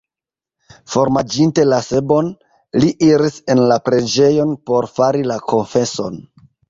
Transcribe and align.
Formanĝinte 0.93 1.65
la 1.67 1.81
sebon, 1.89 2.31
li 2.85 2.89
iris 3.09 3.37
en 3.55 3.61
la 3.73 3.77
preĝejon, 3.91 4.57
por 4.71 4.89
fari 4.95 5.23
la 5.35 5.39
konfeson. 5.53 6.19